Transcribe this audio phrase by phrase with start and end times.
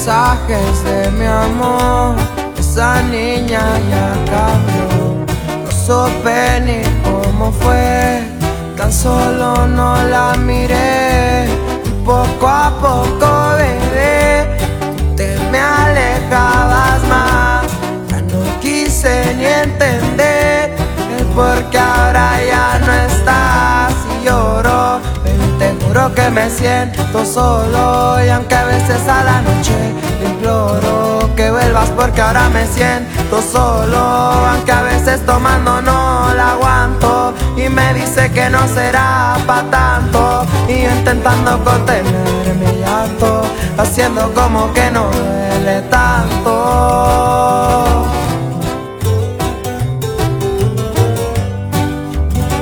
[0.00, 2.14] mensajes de mi amor.
[2.58, 3.60] Esa niña
[3.90, 5.26] ya cambió,
[5.62, 8.22] no supe ni cómo fue.
[8.78, 11.46] Tan solo no la miré,
[12.02, 14.56] poco a poco bebé,
[15.16, 17.66] te me alejabas más.
[18.08, 20.76] Ya no quise ni entender
[21.18, 25.00] el por qué ahora ya no estás y lloro.
[25.24, 29.72] Baby, te juro que me siento solo y aunque a la noche
[30.24, 37.32] imploro que vuelvas porque ahora me siento solo, aunque a veces tomando no la aguanto
[37.56, 43.42] y me dice que no será pa tanto y yo intentando contener mi llanto,
[43.78, 46.50] haciendo como que no duele tanto.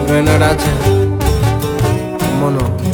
[0.06, 0.74] Bueno, gracias.
[2.40, 2.87] ¿Cómo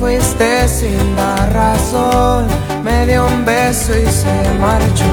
[0.00, 2.46] fuiste sin dar razón,
[2.82, 5.12] me dio un beso y se marchó.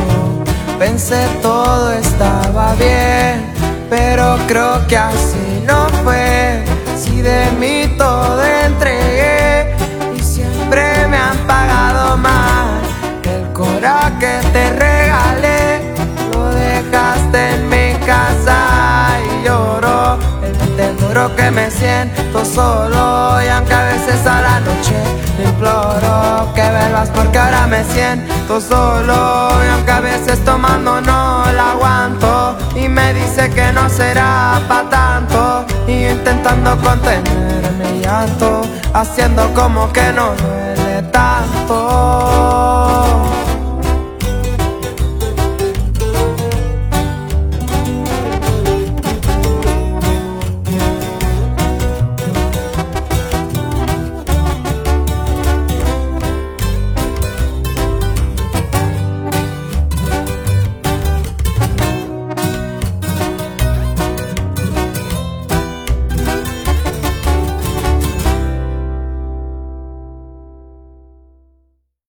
[0.80, 3.54] Pensé todo estaba bien,
[3.90, 6.64] pero creo que así no fue.
[6.98, 9.76] Si de mí todo entregué
[10.18, 12.80] y siempre me han pagado mal.
[13.24, 14.67] El coraje que te
[21.36, 24.96] Que me siento solo y aunque a veces a la noche
[25.44, 31.72] imploro que vuelvas porque ahora me siento solo y aunque a veces tomando no la
[31.72, 38.62] aguanto y me dice que no será pa tanto y intentando contener mi llanto
[38.94, 42.77] haciendo como que no duele tanto